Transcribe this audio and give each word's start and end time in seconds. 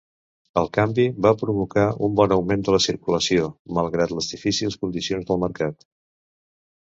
El 0.59 0.69
canvi 0.77 1.03
va 1.25 1.33
provocar 1.41 1.83
un 2.07 2.15
bon 2.19 2.33
augment 2.37 2.63
de 2.69 2.73
la 2.75 2.79
circulació, 2.85 3.45
malgrat 3.79 4.13
les 4.21 4.29
difícils 4.35 4.79
condicions 4.85 5.29
del 5.31 5.43
mercat. 5.45 5.87